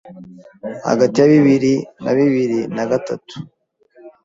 [0.89, 3.35] hagati ya bibiri na bibiri na gatatu